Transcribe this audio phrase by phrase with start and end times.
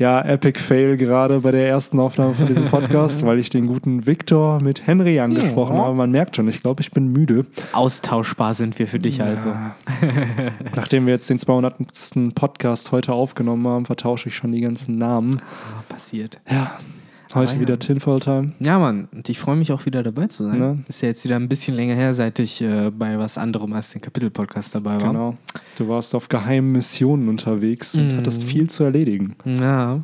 [0.00, 4.06] Ja, Epic Fail gerade bei der ersten Aufnahme von diesem Podcast, weil ich den guten
[4.06, 5.82] Victor mit Henry angesprochen Ja.
[5.82, 5.94] habe.
[5.94, 7.44] Man merkt schon, ich glaube, ich bin müde.
[7.74, 9.52] Austauschbar sind wir für dich also.
[10.74, 12.34] Nachdem wir jetzt den 200.
[12.34, 15.36] Podcast heute aufgenommen haben, vertausche ich schon die ganzen Namen.
[15.36, 16.40] Ah, passiert.
[16.50, 16.78] Ja,
[17.34, 17.60] heute ja.
[17.60, 18.52] wieder Tinfoil Time.
[18.60, 20.58] Ja, Mann, und ich freue mich auch wieder dabei zu sein.
[20.58, 20.78] Ne?
[20.88, 23.90] Ist ja jetzt wieder ein bisschen länger her, seit ich äh, bei was anderem als
[23.90, 25.12] den Kapitel-Podcast dabei war.
[25.12, 25.36] Genau.
[25.76, 28.16] Du warst auf geheimen Missionen unterwegs und Mhm.
[28.18, 29.36] hattest viel zu erledigen.
[29.44, 29.96] Ja.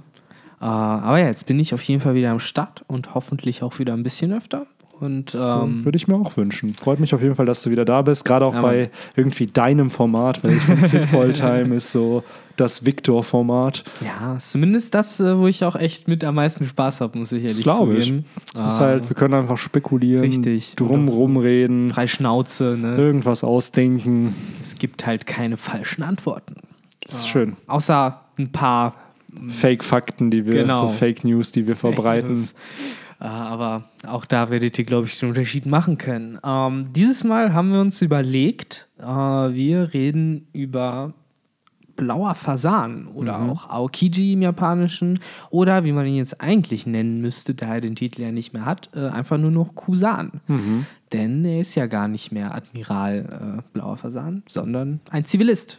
[0.60, 3.79] Äh, aber ja, jetzt bin ich auf jeden Fall wieder am Start und hoffentlich auch
[3.79, 4.66] wieder ein bisschen öfter.
[4.98, 6.73] Und Das äh, ähm, würde ich mir auch wünschen.
[6.74, 8.24] Freut mich auf jeden Fall, dass du wieder da bist.
[8.24, 12.23] Gerade auch Ja, bei irgendwie deinem Format, weil ich finde, Tinfoil Time ist so
[12.56, 13.84] das Victor-Format.
[14.02, 17.42] ja, zumindest das, äh, wo ich auch echt mit am meisten Spaß habe, muss ich
[17.42, 18.10] ehrlich Das glaube ich.
[18.54, 20.74] Es ist Ah, halt, wir können einfach spekulieren, Richtig.
[20.77, 22.96] drumrum reden, frei Schnauze, ne?
[22.96, 24.34] irgendwas ausdenken.
[24.62, 26.54] Es gibt halt keine falschen Antworten.
[27.02, 27.56] Das ist schön.
[27.66, 28.95] Außer ein paar
[29.48, 30.88] Fake-Fakten, die wir, Genau.
[30.88, 32.30] so Fake News, die wir verbreiten.
[32.30, 32.54] News.
[33.20, 36.38] Äh, aber auch da werdet ihr, glaube ich, den Unterschied machen können.
[36.45, 41.15] Ähm, dieses Mal haben wir uns überlegt, äh, wir reden über
[41.96, 43.51] blauer Fasan oder Mhm.
[43.51, 45.18] auch Aokiji im Japanischen
[45.49, 48.66] oder wie man ihn jetzt eigentlich nennen müsste, da er den Titel ja nicht mehr
[48.66, 50.43] hat, äh, einfach nur noch Kusan.
[50.46, 50.85] Mhm.
[51.15, 55.79] Denn er ist ja gar nicht mehr Admiral äh, blauer Fasan, sondern ein Zivilist.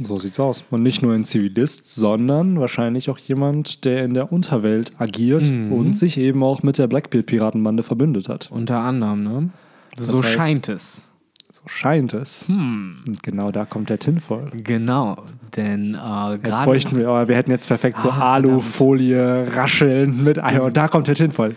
[0.00, 0.64] So sieht's aus.
[0.70, 5.72] Und nicht nur ein Zivilist, sondern wahrscheinlich auch jemand, der in der Unterwelt agiert Mhm.
[5.72, 8.50] und sich eben auch mit der Blackbeard-Piratenbande verbündet hat.
[8.50, 9.50] Unter anderem, ne?
[9.98, 11.04] So heißt- scheint es.
[11.50, 12.48] So scheint es.
[12.48, 12.96] Hm.
[13.06, 14.50] Und genau da kommt der Tinfoil.
[14.54, 15.22] Genau,
[15.54, 20.42] denn äh, Jetzt bräuchten wir, aber wir hätten jetzt perfekt so Ah, Alufolie rascheln mit
[20.42, 21.54] Eier und da kommt der Tinfoil.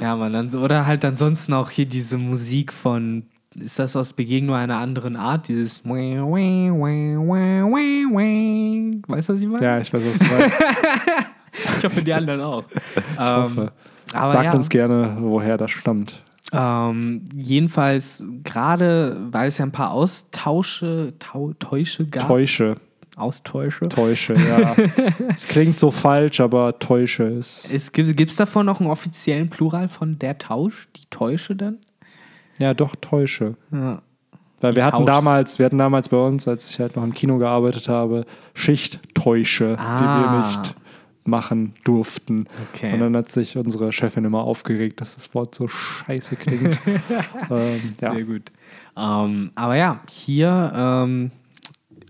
[0.00, 4.56] ja, man, dann, oder halt ansonsten auch hier diese Musik von ist das aus Begegnung
[4.56, 5.48] einer anderen Art?
[5.48, 5.84] Dieses
[9.06, 9.64] Weißt du, was ich meine?
[9.64, 10.62] Ja, ich weiß, was du meinst.
[11.78, 12.64] Ich hoffe, die anderen auch.
[12.70, 13.72] Ich hoffe.
[14.14, 14.52] aber Sagt ja.
[14.54, 16.22] uns gerne, woher das stammt.
[16.50, 22.26] Ähm, jedenfalls, gerade weil es ja ein paar Austausche, Tau, Täusche gab.
[22.26, 22.76] Täusche.
[23.16, 23.88] Austausche.
[23.88, 24.74] Täusche, ja.
[25.34, 27.72] es klingt so falsch, aber Täusche ist.
[27.72, 30.88] Es gibt es davon noch einen offiziellen Plural von der Tausch?
[30.96, 31.78] Die Täusche dann?
[32.58, 33.56] Ja, doch, Täusche.
[33.72, 34.02] Ja.
[34.60, 35.06] Weil Die wir hatten Tauschs.
[35.06, 38.24] damals, wir hatten damals bei uns, als ich halt noch im Kino gearbeitet habe,
[38.54, 40.20] Schichttäusche, die Ah.
[40.32, 40.74] wir nicht
[41.24, 42.46] machen durften.
[42.74, 42.92] Okay.
[42.94, 46.78] Und dann hat sich unsere Chefin immer aufgeregt, dass das Wort so scheiße klingt.
[47.50, 48.12] ähm, ja.
[48.12, 48.50] Sehr gut.
[48.96, 51.30] Ähm, aber ja, hier ähm,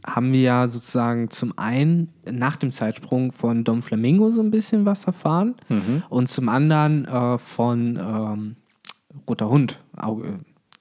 [0.07, 4.85] haben wir ja sozusagen zum einen nach dem Zeitsprung von Dom Flamingo so ein bisschen
[4.87, 6.03] was erfahren Mhm.
[6.09, 8.57] und zum anderen äh, von ähm,
[9.29, 10.29] Roter Hund, Au- äh,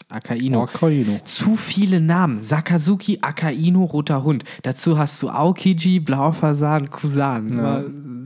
[0.09, 0.64] Akaino.
[0.64, 1.19] Akaino.
[1.24, 2.44] Zu viele Namen.
[2.44, 4.44] Sakazuki, Akaino, Roter Hund.
[4.64, 7.58] Dazu hast du Aokiji, Blauer Fasan, Kusan.
[7.58, 7.84] Ja.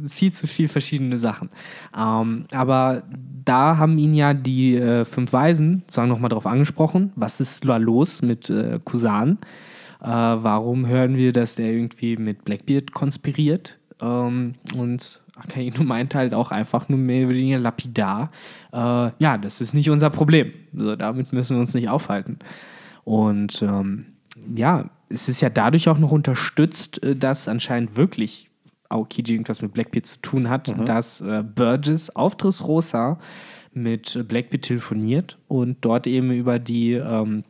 [0.09, 1.49] Viel zu viel verschiedene Sachen.
[1.95, 3.03] Ähm, aber
[3.43, 7.77] da haben ihn ja die äh, fünf Weisen, sagen nochmal drauf angesprochen, was ist da
[7.77, 9.37] los mit äh, Kusan?
[10.01, 13.77] Äh, warum hören wir, dass der irgendwie mit Blackbeard konspiriert?
[14.01, 18.31] Ähm, und Akaino meint halt auch einfach nur mehr oder weniger lapidar,
[18.71, 20.53] äh, ja, das ist nicht unser Problem.
[20.73, 22.39] So, damit müssen wir uns nicht aufhalten.
[23.03, 24.05] Und ähm,
[24.55, 28.49] ja, es ist ja dadurch auch noch unterstützt, äh, dass anscheinend wirklich
[28.89, 33.19] Aokiji irgendwas mit Blackbeard zu tun hat, dass äh, Burgess auf Dressrosa
[33.73, 37.43] mit Blackbeard telefoniert und dort eben über die ähm,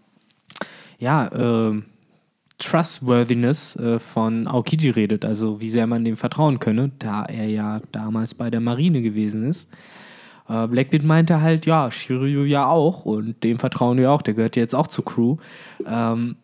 [0.97, 1.81] ja, äh,
[2.57, 7.81] Trustworthiness äh, von Aokiji redet, also wie sehr man dem vertrauen könne, da er ja
[7.91, 9.69] damals bei der Marine gewesen ist.
[10.47, 14.55] Äh, Blackbeard meinte halt, ja, Shiryu ja auch und dem vertrauen wir auch, der gehört
[14.55, 15.37] ja jetzt auch zur Crew.
[15.85, 16.37] Ähm,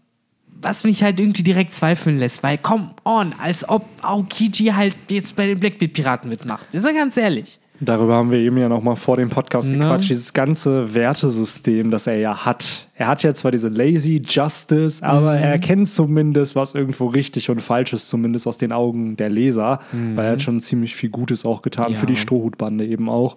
[0.63, 5.35] was mich halt irgendwie direkt zweifeln lässt, weil, come on, als ob Aokiji halt jetzt
[5.35, 6.65] bei den Blackbeard-Piraten mitmacht.
[6.71, 7.60] Ist ja ganz ehrlich.
[7.83, 9.85] Darüber haben wir eben ja noch mal vor dem Podcast Na?
[9.85, 10.11] gequatscht.
[10.11, 12.87] Dieses ganze Wertesystem, das er ja hat.
[12.95, 17.59] Er hat ja zwar diese Lazy Justice, aber er erkennt zumindest, was irgendwo richtig und
[17.61, 19.79] falsch ist, zumindest aus den Augen der Leser.
[19.91, 21.99] Weil er hat schon ziemlich viel Gutes auch getan, Ja.
[21.99, 23.35] für die Strohhutbande eben auch.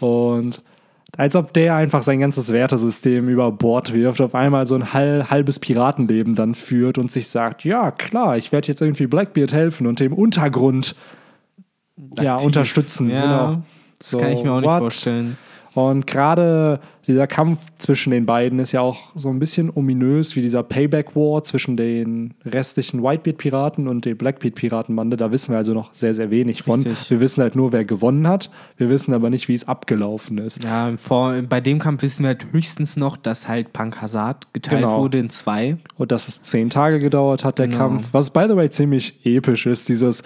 [0.00, 0.62] Und
[1.16, 5.30] als ob der einfach sein ganzes Wertesystem über Bord wirft, auf einmal so ein hal
[5.30, 9.86] halbes Piratenleben dann führt und sich sagt, ja klar, ich werde jetzt irgendwie Blackbeard helfen
[9.86, 10.94] und dem Untergrund
[12.20, 13.10] ja, unterstützen.
[13.10, 13.62] Ja, genau.
[13.98, 14.78] das So, kann ich mir auch nicht what?
[14.80, 15.36] vorstellen.
[15.74, 20.42] Und gerade dieser Kampf zwischen den beiden ist ja auch so ein bisschen ominös wie
[20.42, 25.16] dieser Payback War zwischen den restlichen Whitebeard-Piraten und der Blackbeard-Piratenbande.
[25.16, 26.82] Da wissen wir also noch sehr, sehr wenig von.
[26.82, 27.10] Richtig.
[27.10, 28.50] Wir wissen halt nur, wer gewonnen hat.
[28.76, 30.62] Wir wissen aber nicht, wie es abgelaufen ist.
[30.62, 34.82] Ja, vor, bei dem Kampf wissen wir halt höchstens noch, dass halt Punk Hazard geteilt
[34.82, 34.98] Genau.
[35.00, 35.78] wurde in zwei.
[35.96, 37.78] Und dass es zehn Tage gedauert hat, der Genau.
[37.78, 38.08] Kampf.
[38.12, 40.22] Was, by the way, ziemlich episch ist, dieses.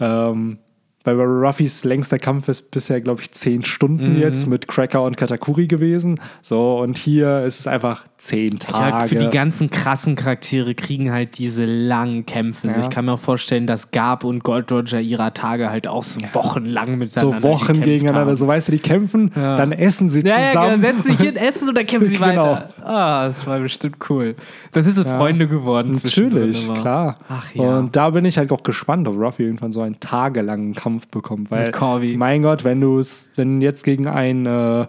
[0.00, 0.58] Ähm,
[1.02, 4.20] bei Ruffys längster Kampf ist bisher, glaube ich, zehn Stunden Mhm.
[4.20, 6.20] jetzt mit Cracker und Katakuri gewesen.
[6.42, 9.08] So, und hier ist es einfach zehn Ich halt Tage.
[9.08, 12.68] für die ganzen krassen Charaktere kriegen halt diese langen Kämpfe.
[12.68, 12.86] Also Ja.
[12.86, 16.20] ich kann mir auch vorstellen, dass Gab und Gold Roger ihrer Tage halt auch so
[16.34, 18.26] wochenlang miteinander so Wochen gegeneinander.
[18.32, 18.36] haben.
[18.36, 19.56] So, weißt du, die kämpfen, Ja.
[19.56, 20.82] dann essen sie Ja, ja, zusammen.
[20.82, 22.26] genau, setzen sich hin, essen und dann kämpfen sie Genau.
[22.56, 22.68] weiter.
[22.84, 24.34] Ah, das war bestimmt cool.
[24.72, 25.92] Das ist so Freunde geworden.
[25.92, 27.18] Natürlich, klar.
[27.30, 27.78] Ach ja.
[27.78, 31.50] Und da bin ich halt auch gespannt, ob Ruffy irgendwann so einen tagelangen Kampf bekommt.
[31.50, 31.70] Weil,
[32.16, 34.86] mein Gott, wenn du es, wenn jetzt gegen ein äh,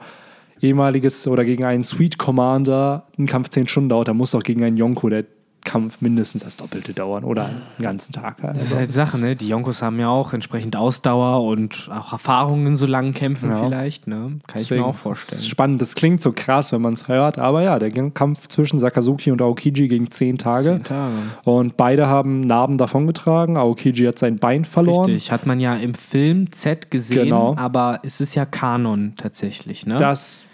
[0.62, 4.64] ehemaliges oder gegen einen Sweet Commander ein Kampf zehn Stunden dauert, dann muss doch gegen
[4.64, 5.26] einen Yonko der
[5.64, 8.44] Kampf mindestens das Doppelte dauern oder einen ganzen Tag.
[8.44, 9.36] Also, Das ist halt die Sache, ne?
[9.36, 13.64] Die Yonkos haben ja auch entsprechend Ausdauer und auch Erfahrungen in so langen Kämpfen Ja.
[13.64, 14.40] vielleicht, ne?
[14.48, 15.42] Kann ich Deswegen, mir auch Das ist vorstellen.
[15.44, 19.32] spannend, das klingt so krass, wenn man es hört, aber ja, der Kampf zwischen Sakazuki
[19.32, 20.70] und Aokiji ging zehn Tage.
[20.78, 21.14] Zehn Tage.
[21.44, 23.58] Und beide haben Narben davongetragen.
[23.58, 25.06] Aokiji hat sein Bein verloren.
[25.06, 27.56] Richtig, hat man ja im Film Z gesehen, Genau.
[27.56, 29.98] aber es ist ja Kanon tatsächlich, ne?
[29.98, 30.46] Das,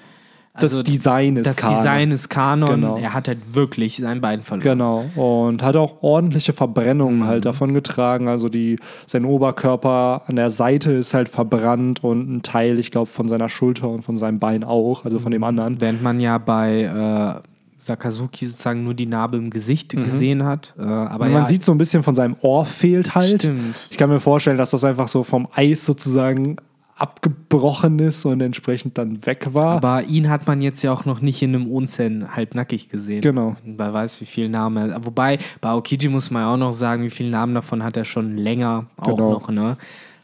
[0.59, 1.75] das Also, Design ist das Kanon.
[1.77, 2.69] Design ist Kanon.
[2.69, 2.97] Genau.
[2.97, 4.63] Er hat halt wirklich sein Bein verloren.
[4.63, 5.05] Genau.
[5.15, 7.27] Und hat auch ordentliche Verbrennungen Mhm.
[7.27, 8.27] halt davon getragen.
[8.27, 13.07] Also die, sein Oberkörper an der Seite ist halt verbrannt und ein Teil, ich glaube,
[13.09, 15.79] von seiner Schulter und von seinem Bein auch, also von dem anderen.
[15.81, 17.47] Während man ja bei äh,
[17.79, 20.73] Sakazuki sozusagen nur die Narbe im Gesicht gesehen hat.
[20.77, 23.43] Äh, aber Und ja, man sieht so ein bisschen von seinem Ohr fehlt halt.
[23.43, 23.75] Stimmt.
[23.89, 26.57] Ich kann mir vorstellen, dass das einfach so vom Eis sozusagen
[26.97, 29.75] abgebrochen ist und entsprechend dann weg war.
[29.77, 33.21] Aber ihn hat man jetzt ja auch noch nicht in einem Onsen halbnackig gesehen.
[33.21, 33.55] Genau.
[33.63, 34.93] Wer weiß, wie viel Namen.
[35.05, 38.05] Wobei, bei Aokiji muss man ja auch noch sagen, wie viele Namen davon hat er
[38.05, 39.31] schon länger auch Genau.
[39.31, 39.77] noch, ne?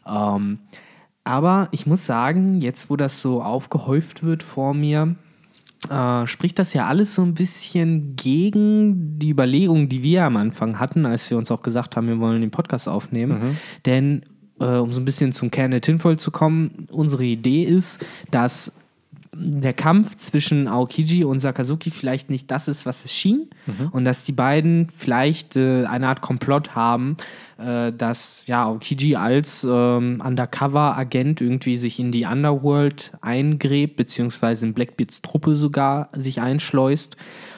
[0.06, 0.58] Ähm,
[1.22, 5.14] aber ich muss sagen, jetzt wo das so aufgehäuft wird vor mir,
[5.88, 10.78] äh, spricht das ja alles so ein bisschen gegen die Überlegungen, die wir am Anfang
[10.78, 13.58] hatten, als wir uns auch gesagt haben, wir wollen den Podcast aufnehmen.
[13.86, 14.24] Denn,
[14.60, 18.72] äh, um so ein bisschen zum Kern der Tinfoil zu kommen, unsere Idee ist, dass
[19.36, 23.48] der Kampf zwischen Aokiji und Sakazuki vielleicht nicht das ist, was es schien.
[23.90, 27.16] Und dass die beiden vielleicht äh, eine Art Komplott haben,
[27.58, 34.74] äh, dass ja, Aokiji als ähm, Undercover-Agent irgendwie sich in die Underworld eingräbt, beziehungsweise in
[34.74, 37.16] Blackbeards Truppe sogar sich einschleust,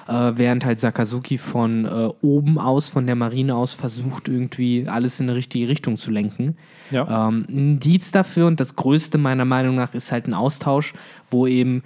[0.08, 5.20] äh, während halt Sakazuki von äh, oben aus, von der Marine aus versucht, irgendwie alles
[5.20, 6.56] in eine richtige Richtung zu lenken.
[6.90, 7.28] Ja.
[7.28, 10.94] Ähm, ein Indiz dafür und das Größte meiner Meinung nach ist halt ein Austausch,
[11.30, 11.82] wo eben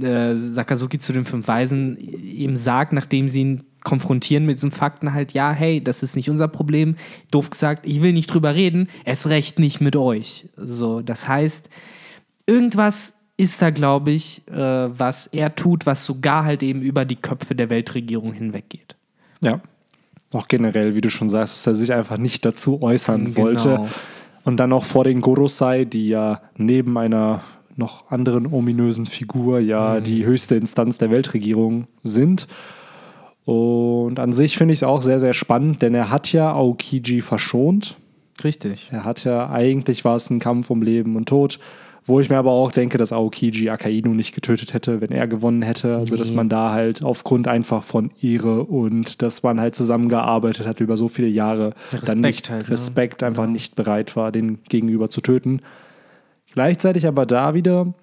[0.00, 5.14] äh, Sakazuki zu den fünf Weisen eben sagt, nachdem sie ihn konfrontieren mit diesen Fakten
[5.14, 6.96] halt, ja, hey, das ist nicht unser Problem.
[7.30, 10.48] Doof gesagt, ich will nicht drüber reden, erst recht nicht mit euch.
[10.56, 11.68] So, das heißt,
[12.46, 17.16] irgendwas ist da, glaube ich, äh, was er tut, was sogar halt eben über die
[17.16, 18.96] Köpfe der Weltregierung hinweggeht.
[19.42, 19.60] Ja.
[20.32, 23.36] Auch generell, wie du schon sagst, dass er sich einfach nicht dazu äußern Genau.
[23.36, 23.86] wollte.
[24.44, 27.42] Und dann auch vor den Gorosei, die ja neben einer
[27.76, 32.46] noch anderen ominösen Figur ja die höchste Instanz der Weltregierung sind.
[33.44, 37.20] Und an sich finde ich es auch sehr, sehr spannend, denn er hat ja Aokiji
[37.20, 37.96] verschont.
[38.44, 38.88] Richtig.
[38.92, 41.58] Er hat ja, eigentlich war es ein Kampf um Leben und Tod,
[42.06, 45.62] wo ich mir aber auch denke, dass Aokiji Akainu nicht getötet hätte, wenn er gewonnen
[45.62, 45.96] hätte.
[45.96, 50.80] Also, dass man da halt aufgrund einfach von Ehre und dass man halt zusammengearbeitet hat
[50.80, 52.70] über so viele Jahre, dann Respekt nicht, halt, ne?
[52.70, 55.60] Respekt einfach nicht bereit war, den Gegenüber zu töten.
[56.52, 57.94] Gleichzeitig aber da wieder,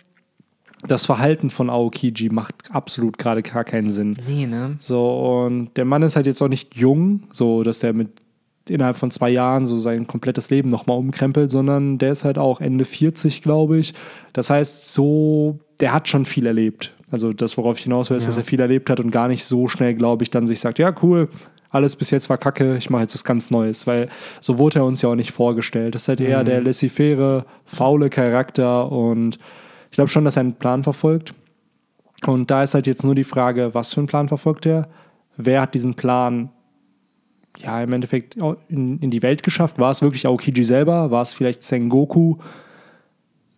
[0.88, 4.16] das Verhalten von Aokiji macht absolut gerade gar keinen Sinn.
[4.28, 4.78] Nee, ne?
[4.80, 8.10] So, und der Mann ist halt jetzt auch nicht jung, so dass der mit
[8.70, 12.62] innerhalb von zwei Jahren so sein komplettes Leben nochmal umkrempelt, sondern der ist halt auch
[12.62, 13.94] Ende 40, glaube ich.
[14.34, 16.94] Das heißt, so, der hat schon viel erlebt.
[17.10, 18.28] Also das, worauf ich hinaus will, ist, Ja.
[18.30, 20.78] dass er viel erlebt hat und gar nicht so schnell, glaube ich, dann sich sagt,
[20.80, 21.30] ja, cool,
[21.70, 24.10] alles bis jetzt war kacke, ich mache jetzt was ganz Neues, weil
[24.42, 25.96] so wurde er uns ja auch nicht vorgestellt.
[25.96, 29.38] Das ist halt eher der laissez-faire, faule Charakter und
[29.90, 31.34] ich glaube schon, dass er einen Plan verfolgt.
[32.26, 34.88] Und da ist halt jetzt nur die Frage, was für einen Plan verfolgt er?
[35.38, 36.50] Wer hat diesen Plan
[37.62, 38.36] ja im Endeffekt
[38.70, 39.80] in, in die Welt geschafft?
[39.80, 41.12] War es wirklich Aokiji selber?
[41.12, 42.38] War es vielleicht Sengoku?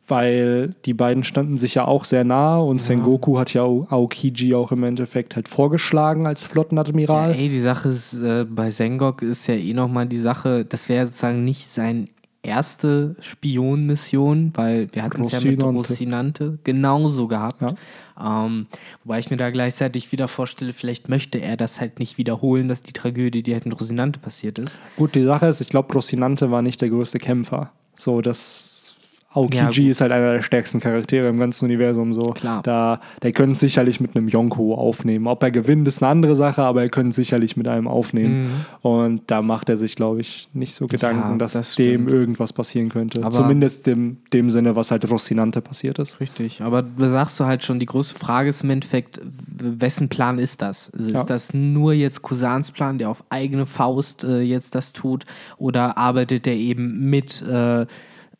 [0.07, 4.55] Weil die beiden standen sich ja auch sehr nahe und Sengoku hat ja Ao- Aokiji
[4.55, 7.31] auch im Endeffekt halt vorgeschlagen als Ja, Flottenadmiral.
[7.35, 11.05] ey, die Sache ist, äh, bei Sengok ist ja eh nochmal die Sache, das wäre
[11.05, 12.07] sozusagen nicht seine
[12.41, 15.89] erste Spionmission, weil wir hatten es ja mit Rocinante.
[15.89, 17.61] Rocinante genauso gehabt.
[17.61, 18.45] Ja.
[18.45, 18.67] Ähm,
[19.03, 22.83] wobei ich mir da gleichzeitig wieder vorstelle, vielleicht möchte er das halt nicht wiederholen, dass
[22.83, 24.79] die Tragödie, die halt mit Rocinante passiert ist.
[24.95, 27.71] Gut, die Sache ist, ich glaube, Rocinante war nicht der größte Kämpfer.
[27.95, 28.88] So, das
[29.31, 32.21] Aokiji Ja, ist halt einer der stärksten Charaktere im ganzen Universum so.
[32.31, 32.63] Klar.
[32.63, 35.27] Da, der könnte es sicherlich mit einem Yonko aufnehmen.
[35.27, 38.65] Ob er gewinnt, ist eine andere Sache, aber er könnte es sicherlich mit einem aufnehmen.
[38.81, 41.31] Und da macht er sich, glaube ich, nicht so Gedanken, Mhm.
[41.33, 43.21] Ja, dass das dem irgendwas passieren könnte.
[43.21, 46.19] Aber- Zumindest dem, dem Sinne, was halt Rocinante passiert ist.
[46.19, 50.39] Richtig, aber da sagst du halt schon, die große Frage ist im Endeffekt, wessen Plan
[50.39, 50.91] ist das?
[50.91, 51.19] Also Ja.
[51.19, 55.25] Ist das nur jetzt Cousins Plan, der auf eigene Faust äh, jetzt das tut,
[55.57, 57.85] oder arbeitet er eben mit äh,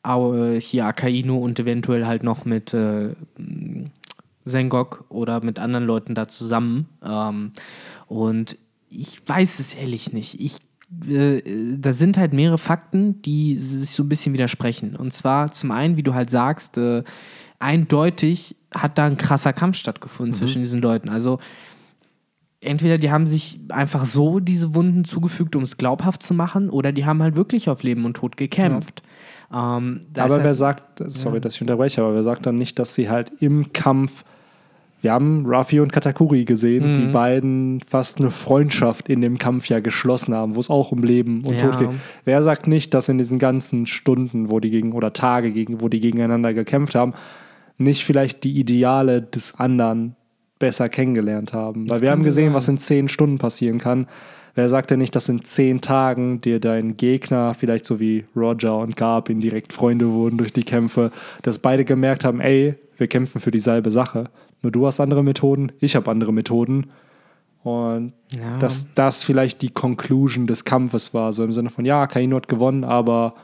[0.04, 3.16] hier Akainu und eventuell halt noch mit äh,
[4.46, 6.88] Sengok oder mit anderen Leuten da zusammen?
[7.04, 7.52] Ähm,
[8.08, 8.58] und
[8.90, 10.40] ich weiß es ehrlich nicht.
[10.40, 10.58] Ich
[11.08, 11.42] äh,
[11.78, 14.96] da sind halt mehrere Fakten, die sich so ein bisschen widersprechen.
[14.96, 17.04] Und zwar zum einen, wie du halt sagst, äh,
[17.60, 21.10] eindeutig hat da ein krasser Kampf stattgefunden zwischen diesen Leuten.
[21.10, 21.40] Also
[22.62, 26.92] entweder die haben sich einfach so diese Wunden zugefügt, um es glaubhaft zu machen, oder
[26.92, 29.02] die haben halt wirklich auf Leben und Tod gekämpft.
[29.54, 33.10] Ähm, Aber wer sagt, sorry, dass ich unterbreche, aber wer sagt dann nicht, dass sie
[33.10, 34.24] halt im Kampf,
[35.02, 36.96] wir haben Rafi und Katakuri gesehen, Mhm.
[36.96, 41.02] die beiden fast eine Freundschaft in dem Kampf ja geschlossen haben, wo es auch um
[41.04, 41.70] Leben und Ja.
[41.72, 41.90] Tod geht.
[42.26, 45.88] Wer sagt nicht, dass in diesen ganzen Stunden, wo die gegen oder Tage gegen, wo
[45.88, 47.14] die gegeneinander gekämpft haben,
[47.78, 50.16] nicht vielleicht die Ideale des anderen
[50.60, 51.90] besser kennengelernt haben?
[51.90, 52.54] Weil wir haben gesehen, sein.
[52.56, 54.06] was in zehn Stunden passieren kann.
[54.60, 58.78] Wer sagt denn nicht, dass in zehn Tagen dir dein Gegner, vielleicht so wie Roger
[58.80, 61.12] und Garbin, direkt Freunde wurden durch die Kämpfe,
[61.44, 64.26] dass beide gemerkt haben, ey, wir kämpfen für dieselbe Sache.
[64.62, 66.88] Nur du hast andere Methoden, ich habe andere Methoden.
[67.64, 68.58] Und Ja.
[68.60, 72.50] dass das vielleicht die Conclusion des Kampfes war, so im Sinne von, ja, Kaino hat
[72.50, 73.36] gewonnen, aber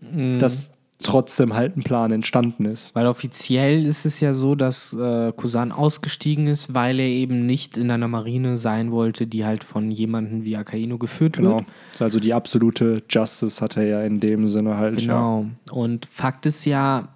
[0.00, 0.38] Mhm.
[0.38, 0.72] dass
[1.02, 2.94] trotzdem halt ein Plan entstanden ist.
[2.94, 7.76] Weil offiziell ist es ja so, dass äh, Kusan ausgestiegen ist, weil er eben nicht
[7.76, 11.56] in einer Marine sein wollte, die halt von jemandem wie Akaino geführt Genau.
[11.58, 11.66] wird.
[12.00, 15.00] Also die absolute Justice hat er ja in dem Sinne halt.
[15.02, 15.14] Ja.
[15.14, 15.46] Genau.
[15.70, 17.08] Und Fakt ist ja,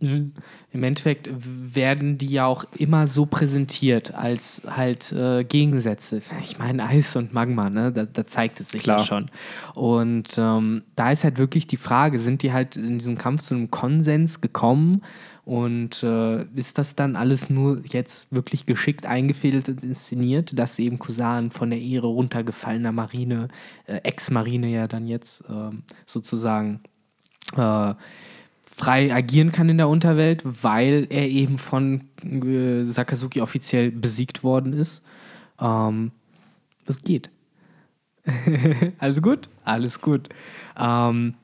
[0.00, 0.32] im
[0.72, 6.22] Endeffekt werden die ja auch immer so präsentiert als halt äh, Gegensätze.
[6.40, 7.92] Ich meine, Eis und Magma, ne?
[7.92, 8.98] da, da zeigt es sich Klar.
[8.98, 9.30] ja schon.
[9.74, 13.54] Und ähm, da ist halt wirklich die Frage, sind die halt in diesem Kampf zu
[13.54, 15.02] einem Konsens gekommen?
[15.44, 20.98] Und äh, ist das dann alles nur jetzt wirklich geschickt eingefädelt und inszeniert, dass eben
[20.98, 23.48] Kusan von der Ehre runtergefallener Marine,
[23.86, 26.80] äh, Ex-Marine ja dann jetzt ähm, sozusagen
[27.56, 27.94] äh,
[28.78, 34.72] frei agieren kann in der Unterwelt, weil er eben von äh, Sakazuki offiziell besiegt worden
[34.72, 35.02] ist.
[35.60, 36.12] Ähm,
[36.86, 37.30] das geht.
[38.98, 39.48] Alles gut?
[39.64, 40.28] Alles gut.
[40.78, 41.34] Ähm,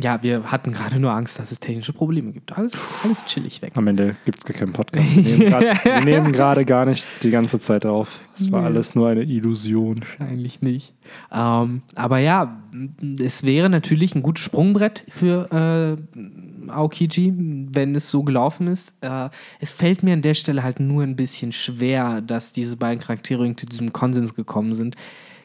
[0.00, 2.56] ja, wir hatten gerade nur Angst, dass es technische Probleme gibt.
[2.56, 2.72] Alles,
[3.04, 3.72] alles chillig weg.
[3.76, 5.14] Am Ende gibt es gar keinen Podcast.
[5.16, 8.20] Wir nehmen grad- wir nehmen gerade gar nicht die ganze Zeit auf.
[8.34, 8.66] Es war Nee.
[8.66, 10.00] alles nur eine Illusion.
[10.18, 10.94] Wahrscheinlich nicht.
[11.32, 12.60] Ähm, aber ja,
[13.20, 18.92] es wäre natürlich ein gutes Sprungbrett für äh, Aokiji, wenn es so gelaufen ist.
[19.00, 19.28] Äh,
[19.60, 23.54] es fällt mir an der Stelle halt nur ein bisschen schwer, dass diese beiden Charaktere
[23.56, 24.96] zu diesem Konsens gekommen sind.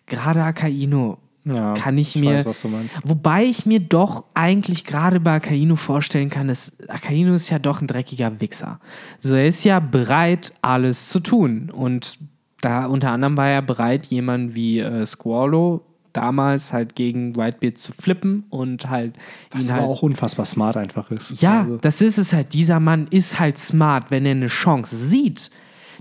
[0.08, 2.36] Gerade Akaino Ja, kann ich, ich mir.
[2.36, 3.00] weiß, was du meinst.
[3.04, 7.82] Wobei ich mir doch eigentlich gerade bei Akainu vorstellen kann, dass Akainu ist ja doch
[7.82, 8.80] ein dreckiger Wichser.
[9.20, 11.72] So, er ist ja bereit, alles zu tun.
[11.72, 12.20] Und
[12.62, 15.82] da unter anderem war er bereit, jemanden wie äh, Squallow
[16.14, 19.16] damals halt gegen Whitebeard zu flippen und halt
[19.52, 19.90] Was ihn aber halt.
[19.92, 21.42] auch unfassbar smart einfach ist.
[21.42, 22.54] Ja, Also, das ist es halt.
[22.54, 24.12] Dieser Mann ist halt smart.
[24.12, 25.50] Wenn er eine Chance sieht,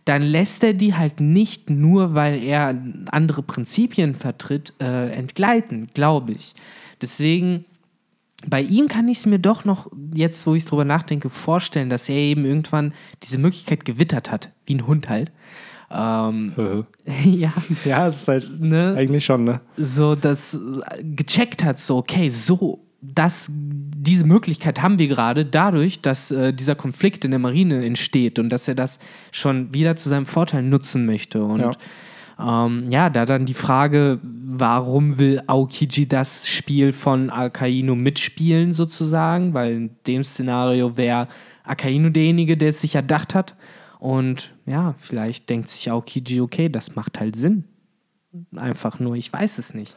[0.05, 2.77] dann lässt er die halt nicht nur, weil er
[3.11, 6.55] andere Prinzipien vertritt, äh, entgleiten, glaube ich.
[7.03, 7.65] Deswegen,
[8.47, 12.09] bei ihm kann ich es mir doch noch, jetzt wo ich drüber nachdenke, vorstellen, dass
[12.09, 15.31] er eben irgendwann diese Möglichkeit gewittert hat, wie ein Hund halt.
[15.91, 16.87] Ähm,
[17.25, 17.53] ja,
[17.85, 18.95] ja, es ist halt ne?
[18.97, 19.61] eigentlich schon, ne?
[19.77, 26.01] so das äh, gecheckt hat, so, okay, so, das, diese Möglichkeit haben wir gerade dadurch,
[26.01, 28.99] dass äh, dieser Konflikt in der Marine entsteht und dass er das
[29.33, 31.43] schon wieder zu seinem Vorteil nutzen möchte.
[31.43, 37.95] Und ja, ähm, ja da dann die Frage, warum will Aokiji das Spiel von Akainu
[37.95, 39.55] mitspielen, sozusagen?
[39.55, 41.29] Weil in dem Szenario wäre
[41.65, 43.57] Akainu derjenige, der es sich erdacht hat.
[43.99, 47.65] Und ja, vielleicht denkt sich Aokiji, okay, das macht halt Sinn
[48.57, 49.97] einfach nur, ich weiß es nicht.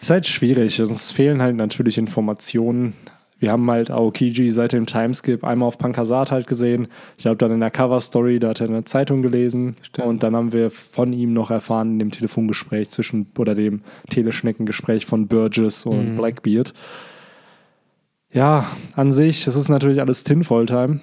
[0.00, 0.78] Ist halt schwierig.
[0.78, 2.94] Es fehlen halt natürlich Informationen.
[3.38, 6.88] Wir haben halt Aokiji seit dem Timeskip einmal auf Pankasat halt gesehen.
[7.16, 9.76] Ich habe dann in der Cover-Story, da hat er eine Zeitung gelesen.
[10.02, 15.06] Und dann haben wir von ihm noch erfahren in dem Telefongespräch zwischen, oder dem Teleschneckengespräch
[15.06, 16.74] von Burgess und Blackbeard.
[18.30, 21.00] Ja, an sich, es ist natürlich alles Tinfoil-Time.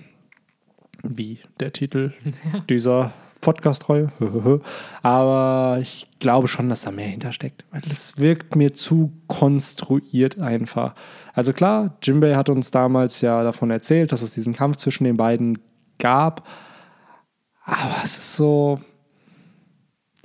[1.04, 2.14] Wie der Titel
[2.70, 4.12] dieser Podcast-Treue.
[5.04, 7.66] Aber ich glaube schon, dass da mehr hintersteckt.
[7.72, 10.96] Weil es wirkt mir zu konstruiert einfach.
[11.34, 15.18] Also klar, Jimbei hat uns damals ja davon erzählt, dass es diesen Kampf zwischen den
[15.18, 15.60] beiden
[16.00, 16.48] gab.
[17.64, 18.80] Aber es ist so.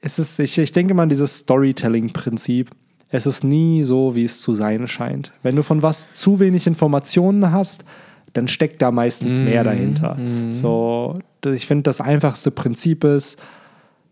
[0.00, 2.70] Es ist, ich, ich denke mal, dieses Storytelling-Prinzip.
[3.14, 5.32] Es ist nie so, wie es zu sein scheint.
[5.42, 7.84] Wenn du von was zu wenig Informationen hast,
[8.32, 9.44] dann steckt da meistens Mhm.
[9.44, 10.16] mehr dahinter.
[10.50, 13.40] So, ich finde, das einfachste Prinzip ist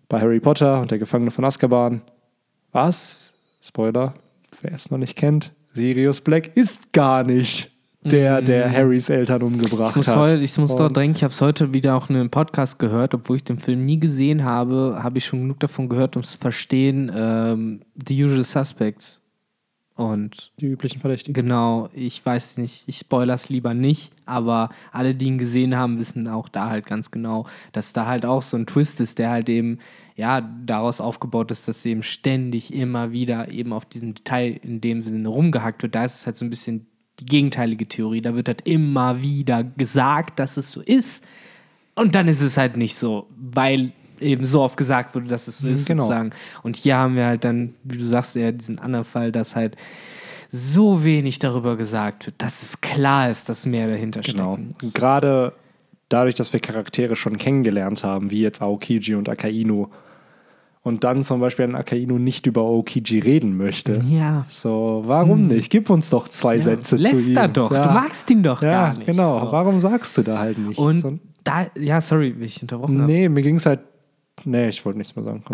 [0.09, 2.03] bei Harry Potter und der Gefangene von Azkaban.
[2.73, 3.35] Was?
[3.63, 4.15] Spoiler,
[4.63, 7.71] wer es noch nicht kennt, Sirius Black ist gar nicht
[8.03, 10.01] der, der Harrys Eltern umgebracht Mhm.
[10.01, 10.17] Ich muss, hat.
[10.17, 12.79] heute, ich muss doch Und- denken, ich habe es heute wieder auch in einem Podcast
[12.79, 16.23] gehört, obwohl ich den Film nie gesehen habe, habe ich schon genug davon gehört, um
[16.23, 17.13] es zu verstehen.
[17.15, 19.20] Ähm, The Usual Suspects.
[20.01, 21.35] Und Die üblichen Verdächtigen.
[21.35, 26.27] genau, ich weiß nicht, ich spoilers lieber nicht, aber alle, die ihn gesehen haben, wissen
[26.27, 29.51] auch da halt ganz genau, dass da halt auch so ein Twist ist, der halt
[29.51, 29.79] eben,
[30.17, 35.03] ja, daraus aufgebaut ist, dass eben ständig immer wieder eben auf diesem Detail in dem
[35.03, 35.95] Sinne rumgehackt wird.
[35.95, 36.87] Da ist es halt so ein bisschen
[37.19, 38.23] die gegenteilige Theorie.
[38.23, 41.23] Da wird halt immer wieder gesagt, dass es so ist.
[41.95, 45.59] Und dann ist es halt nicht so, weil eben so oft gesagt wurde, dass es
[45.59, 46.05] so ist, genau.
[46.05, 46.31] sozusagen.
[46.63, 49.77] Und hier haben wir halt dann, wie du sagst, ja, diesen anderen Fall, dass halt
[50.51, 54.55] so wenig darüber gesagt wird, dass es klar ist, dass mehr dahinter Genau.
[54.55, 54.93] stecken muss.
[54.95, 55.53] Gerade
[56.09, 59.89] dadurch, dass wir Charaktere schon kennengelernt haben, wie jetzt Aokiji und Akainu,
[60.83, 64.01] und dann zum Beispiel ein Akainu nicht über Aokiji reden möchte.
[64.09, 64.47] Ja.
[64.49, 65.71] So, warum nicht?
[65.71, 67.03] Gib uns doch zwei Sätze zu ihm.
[67.03, 67.87] Läster doch, Ja.
[67.87, 69.07] du magst ihn doch ja, gar nicht.
[69.07, 69.45] genau.
[69.45, 69.53] So.
[69.53, 70.79] Warum sagst du da halt nichts?
[70.79, 73.13] Und da, ja, sorry, wie ich unterbrochen habe.
[73.13, 73.81] nee, mir ging es halt.
[74.45, 75.43] Nee, ich wollte nichts mehr sagen.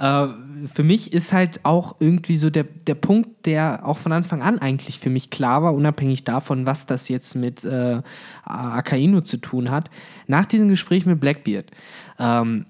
[0.00, 0.28] Äh,
[0.72, 4.58] für mich ist halt auch irgendwie so der, der Punkt, der auch von Anfang an
[4.58, 8.00] eigentlich für mich klar war, unabhängig davon, was das jetzt mit äh,
[8.44, 9.90] Akainu zu tun hat.
[10.26, 11.70] Nach diesem Gespräch mit Blackbeard
[12.18, 12.66] ähm,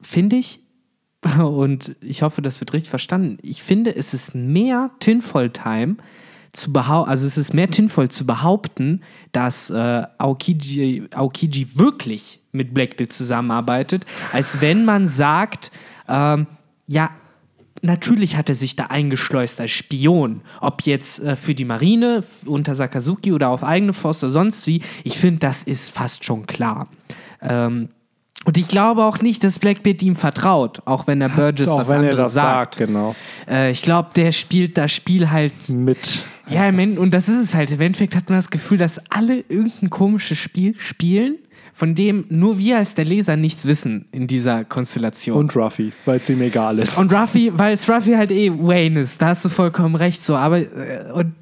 [0.00, 0.60] finde ich,
[1.38, 5.96] und ich hoffe, das wird richtig verstanden, ich finde, es ist mehr Tinfoil Time
[6.54, 12.72] zu behaupten, also es ist mehr Tinfoil zu behaupten, dass äh, Aokiji, Aokiji wirklich mit
[12.72, 15.70] Blackbeard zusammenarbeitet, als wenn man sagt,
[16.08, 16.46] ähm,
[16.86, 17.10] ja,
[17.82, 20.40] natürlich hat er sich da eingeschleust als Spion.
[20.60, 24.82] Ob jetzt äh, für die Marine, unter Sakazuki oder auf eigene Faust oder sonst wie.
[25.04, 26.88] Ich finde, das ist fast schon klar.
[27.42, 27.90] Ähm,
[28.44, 31.88] und ich glaube auch nicht, dass Blackbeard ihm vertraut, auch wenn der Burgess Auch was
[31.88, 32.74] wenn er anderes das sagt.
[32.74, 33.14] sagt, genau.
[33.48, 36.20] Äh, ich glaube, der spielt das Spiel halt Mit.
[36.48, 37.70] Ja, im End, und das ist es halt.
[37.70, 41.36] Im Endeffekt hat man das Gefühl, dass alle irgendein komisches Spiel spielen,
[41.72, 45.36] von dem nur wir als der Leser nichts wissen in dieser Konstellation.
[45.38, 46.98] Und Ruffy, weil es ihm egal ist.
[46.98, 50.36] Und Ruffy, weil es Ruffy halt eh Wayne ist, da hast du vollkommen recht so,
[50.36, 51.34] aber äh, und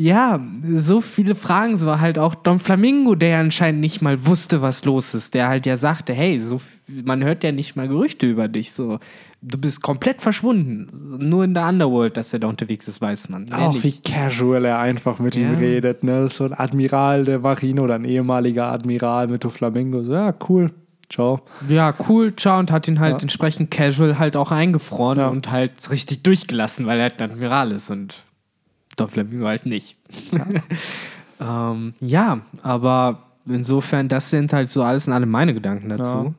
[0.00, 0.40] ja,
[0.76, 5.14] so viele Fragen, so halt auch Don Flamingo, der anscheinend nicht mal wusste, was los
[5.14, 8.72] ist, der halt ja sagte, hey, so, man hört ja nicht mal Gerüchte über dich,
[8.72, 8.98] so,
[9.46, 13.52] du bist komplett verschwunden, nur in der Underworld, dass er da unterwegs ist, weiß man.
[13.52, 15.58] Auch wie casual er einfach mit ihm Ja.
[15.58, 16.02] redet.
[16.02, 16.28] Ne?
[16.28, 20.02] So ein Admiral der Marine oder ein ehemaliger Admiral mit Flamingo.
[20.02, 20.70] So, ja, cool.
[21.10, 21.42] Ciao.
[21.68, 23.22] Ja, cool, ciao, und hat ihn halt Ja.
[23.22, 25.28] entsprechend casual halt auch eingefroren Ja.
[25.28, 28.22] und halt richtig durchgelassen, weil er halt ein Admiral ist und
[28.96, 29.96] Don Flamingo halt nicht.
[30.32, 30.46] Ja.
[31.74, 36.34] ähm, ja, aber insofern, das sind halt so alles in allem meine Gedanken dazu.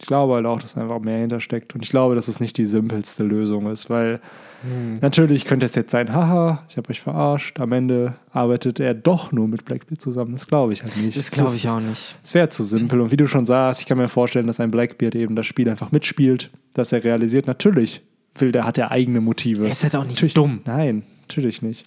[0.00, 1.74] Ich glaube halt auch, dass einfach mehr hintersteckt.
[1.74, 4.20] Und ich glaube, dass es nicht die simpelste Lösung ist, weil
[4.62, 4.98] Hm.
[5.00, 7.60] natürlich könnte es jetzt sein, haha, ich habe euch verarscht.
[7.60, 10.32] Am Ende arbeitet er doch nur mit Blackbeard zusammen.
[10.32, 11.16] Das glaube ich halt nicht.
[11.16, 12.16] Das glaube ich auch nicht.
[12.22, 13.00] Es wäre zu simpel.
[13.00, 15.68] Und wie du schon sagst, ich kann mir vorstellen, dass ein Blackbeard eben das Spiel
[15.68, 18.02] einfach mitspielt, dass er realisiert, natürlich
[18.38, 19.64] will der, hat er eigene Motive.
[19.64, 20.60] Er ist halt auch nicht natürlich, dumm.
[20.66, 21.86] Nein, natürlich nicht.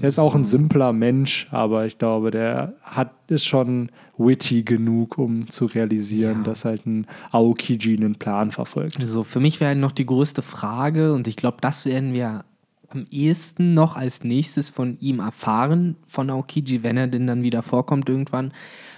[0.00, 5.16] Er ist auch ein simpler Mensch, aber ich glaube, der hat, ist schon witty genug,
[5.18, 6.44] um zu realisieren, Ja.
[6.44, 9.00] dass halt ein Aokiji einen Plan verfolgt.
[9.00, 12.44] Also für mich wäre noch die größte Frage, und ich glaube, das werden wir
[12.90, 17.62] am ehesten noch als nächstes von ihm erfahren, von Aokiji, wenn er denn dann wieder
[17.62, 18.52] vorkommt irgendwann.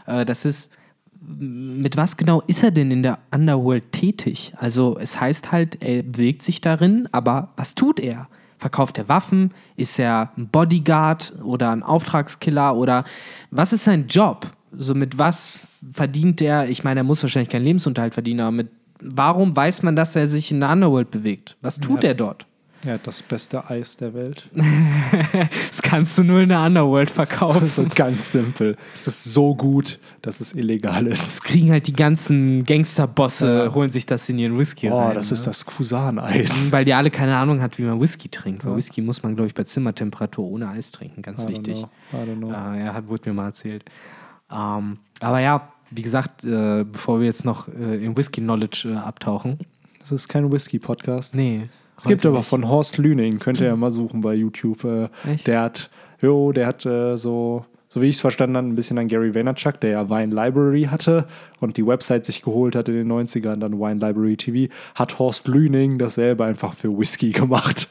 [0.06, 0.70] Äh, das ist,
[1.20, 4.52] mit was genau ist er denn in der Underworld tätig?
[4.56, 8.28] Also es heißt halt, er bewegt sich darin, aber was tut er?
[8.58, 9.52] Verkauft er Waffen?
[9.76, 12.76] Ist er ein Bodyguard oder ein Auftragskiller?
[12.76, 13.04] Oder
[13.50, 14.46] was ist sein Job?
[14.76, 16.68] So mit was verdient er?
[16.68, 18.68] Ich meine, er muss wahrscheinlich keinen Lebensunterhalt verdienen, aber mit
[19.00, 21.56] warum weiß man, dass er sich in der Underworld bewegt?
[21.60, 22.10] Was tut Ja.
[22.10, 22.46] er dort?
[22.84, 24.48] Er hat das beste Eis der Welt.
[25.68, 27.68] Das kannst du nur in der Underworld verkaufen.
[27.68, 28.76] so ganz simpel.
[28.94, 31.36] Es ist so gut, dass es illegal ist.
[31.36, 33.74] Das kriegen halt die ganzen Gangsterbosse, Ja.
[33.74, 35.14] holen sich das in ihren Whisky Oh, rein.
[35.14, 35.34] das ne?
[35.36, 36.72] ist das Kusan-Eis.
[36.72, 38.64] Weil die alle keine Ahnung hat, wie man Whisky trinkt.
[38.64, 41.22] Weil Whisky muss man, glaube ich, bei Zimmertemperatur ohne Eis trinken.
[41.22, 41.74] Ganz I wichtig.
[41.76, 41.90] know.
[42.12, 42.50] I don't know.
[42.50, 43.84] Ah, ja, hat, wurde mir mal erzählt.
[44.52, 49.58] Ähm, aber ja, wie gesagt, äh, bevor wir jetzt noch äh, im Whisky-Knowledge äh, abtauchen.
[50.00, 51.34] Das ist kein Whisky-Podcast.
[51.34, 51.68] Nee.
[51.96, 52.48] Es gibt aber nicht.
[52.48, 54.84] von Horst Lüning, könnt ihr ja mal suchen bei YouTube.
[54.84, 55.46] Äh, Echt?
[55.46, 58.98] der hat, jo, der hat äh, so, so wie ich es verstanden habe, ein bisschen
[58.98, 61.28] an Gary Vaynerchuk, der ja Wine Library hatte
[61.60, 65.46] und die Website sich geholt hat in den 90ern, dann Wine Library TV, hat Horst
[65.46, 67.88] Lüning dasselbe einfach für Whisky gemacht.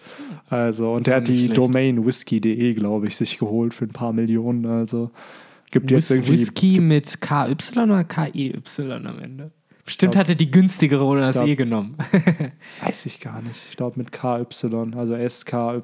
[0.50, 1.58] Also, und der hat die schlecht.
[1.58, 4.65] Domain whisky.de, glaube ich, sich geholt für ein paar Millionen.
[4.65, 5.12] Also
[5.72, 6.34] gibt jetzt irgendwie.
[6.34, 8.54] Whisky mit KY oder KEY
[9.08, 9.52] am Ende?
[9.84, 11.98] Bestimmt hat er die günstigere oder das glaub- E genommen.
[12.84, 13.64] Weiß ich gar nicht.
[13.70, 14.46] Ich glaube mit KY,
[14.96, 15.82] also SKY.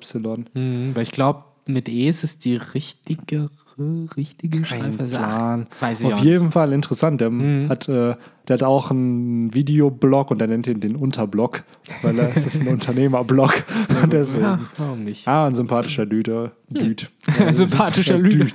[0.54, 4.97] Mhm, weil ich glaube, mit E ist es die richtige, richtige Kein.
[4.97, 5.67] Plan.
[5.69, 7.21] Ach, Weiß ich Auf auch jeden Fall interessant.
[7.21, 7.69] Der, Mhm.
[7.69, 8.15] hat, äh,
[8.47, 11.63] der hat auch einen Videoblog und er nennt ihn den Unterblog,
[12.01, 13.63] weil er, es ist ein Unternehmerblog.
[14.11, 14.43] Deswegen.
[14.45, 15.27] Ja, warum nicht?
[15.27, 16.51] Ah, ein sympathischer Düde.
[16.69, 17.09] Düd.
[17.39, 18.47] Ein sympathischer Lüde.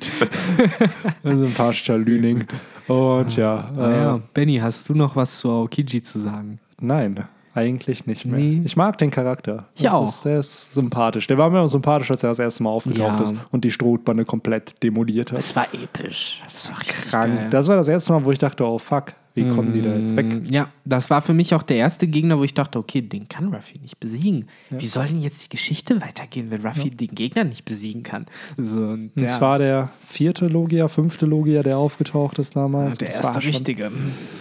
[1.25, 2.45] Ein sympathischer Lüning.
[2.89, 4.21] Und ja, Ah, äh, ja.
[4.35, 6.59] Benny, hast du noch was zu Aokiji zu sagen?
[6.81, 7.15] nein,
[7.55, 8.39] eigentlich nicht mehr.
[8.41, 8.63] Nee.
[8.65, 9.67] Ich mag den Charakter.
[9.75, 10.09] Ich Das auch.
[10.09, 11.27] Ist, der ist sympathisch.
[11.27, 13.23] Der war mir auch sympathisch, als er das erste Mal aufgetaucht Ja.
[13.23, 15.39] ist und die Strohbande komplett demoliert hat.
[15.39, 16.41] Es war episch.
[16.45, 17.35] Das war Krank.
[17.37, 17.49] geil.
[17.51, 20.15] Das war das erste Mal, wo ich dachte, oh fuck, wie kommen die da jetzt
[20.17, 20.27] weg?
[20.27, 23.29] Mm, Ja, das war für mich auch der erste Gegner, wo ich dachte, okay, den
[23.29, 24.47] kann Ruffy nicht besiegen.
[24.71, 28.27] Wie soll denn jetzt die Geschichte weitergehen, wenn Ruffy den Gegner nicht besiegen kann?
[28.59, 32.99] So, und Und ja, Es war der vierte Logia, fünfte Logia, der aufgetaucht ist damals.
[32.99, 33.91] der Das erste richtige,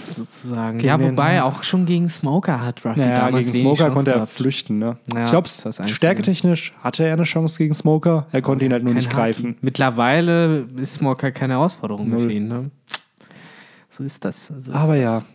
[0.10, 0.78] sozusagen.
[0.78, 4.12] Gegen ja, wobei auch schon gegen Smoker hat Ruffy Naja, damals gegen Smoker Chance konnte
[4.12, 4.32] er gehabt.
[4.32, 4.80] flüchten.
[4.80, 4.98] Ne?
[5.14, 5.48] Ja, ich glaube,
[5.88, 8.28] stärketechnisch hatte er eine Chance gegen Smoker.
[8.32, 9.56] Er konnte ihn halt nur nicht greifen.
[9.62, 12.28] Mittlerweile ist Smoker keine Herausforderung mehr Null.
[12.28, 12.48] für ihn.
[12.48, 12.72] Ne?
[13.92, 14.48] So ist das.
[14.48, 15.04] So ist Aber das.
[15.24, 15.28] ja,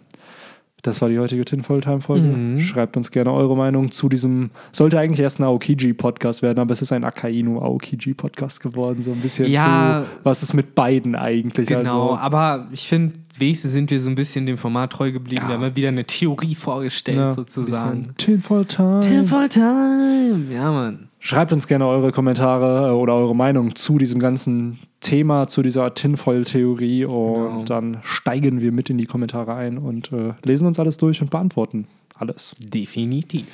[0.82, 2.26] das war die heutige Tinfoil Time Folge.
[2.26, 2.60] Mhm.
[2.60, 4.50] Schreibt uns gerne eure Meinung zu diesem.
[4.72, 9.02] Sollte eigentlich erst ein Aokiji Podcast werden, aber es ist ein Akainu Aokiji Podcast geworden.
[9.02, 10.04] So ein bisschen Ja.
[10.04, 10.20] zu.
[10.22, 11.68] Was ist mit beiden eigentlich?
[11.68, 15.42] Genau, Also, aber ich finde, wenigstens sind wir so ein bisschen dem Format treu geblieben.
[15.42, 15.48] Ja.
[15.48, 18.14] Wir haben mal wieder eine Theorie vorgestellt, ne, sozusagen.
[18.16, 19.00] Tinfoil Time.
[19.00, 20.44] Tinfoil Time!
[20.52, 21.05] Ja, Mann.
[21.26, 25.92] Schreibt uns gerne eure Kommentare äh, oder eure Meinung zu diesem ganzen Thema, zu dieser
[25.92, 27.64] Tinfoil-Theorie und Genau.
[27.64, 31.30] dann steigen wir mit in die Kommentare ein und äh, lesen uns alles durch und
[31.30, 32.54] beantworten alles.
[32.60, 33.46] Definitiv.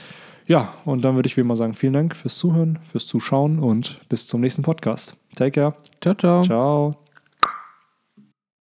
[0.47, 4.01] Ja, und dann würde ich wie immer sagen, vielen Dank fürs Zuhören, fürs Zuschauen und
[4.09, 5.17] bis zum nächsten Podcast.
[5.35, 5.75] Take care.
[6.01, 6.43] Ciao, ciao.
[6.43, 7.02] Ciao.